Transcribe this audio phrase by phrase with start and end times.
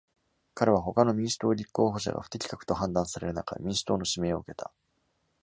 [0.55, 4.71] 彼は他の民主党立候補者が不適格と判断される中、民主党の指名を受けた。